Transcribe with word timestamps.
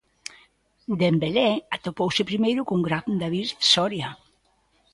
Dembelé 1.01 1.45
atopouse 1.75 2.27
primeiro 2.31 2.61
cun 2.67 2.81
gran 2.87 3.05
David 3.21 3.47
Soria. 3.71 4.09